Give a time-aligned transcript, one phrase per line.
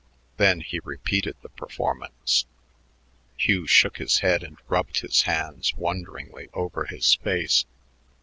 [0.37, 2.47] Then he repeated the performance.
[3.37, 7.65] Hugh shook his head and rubbed his hands wonderingly over his face.